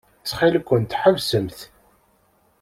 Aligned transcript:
Ttxil-kent, 0.21 0.97
ḥebsemt. 1.01 1.59